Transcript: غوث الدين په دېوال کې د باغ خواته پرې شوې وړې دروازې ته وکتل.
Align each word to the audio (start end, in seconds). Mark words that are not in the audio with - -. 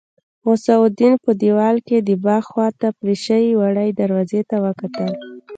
غوث 0.43 0.65
الدين 0.85 1.13
په 1.25 1.31
دېوال 1.41 1.75
کې 1.87 1.97
د 2.01 2.09
باغ 2.25 2.43
خواته 2.51 2.87
پرې 2.99 3.15
شوې 3.25 3.51
وړې 3.61 3.87
دروازې 3.99 4.41
ته 4.49 4.55
وکتل. 4.65 5.09